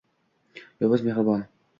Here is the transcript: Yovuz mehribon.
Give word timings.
Yovuz 0.85 1.03
mehribon. 1.09 1.47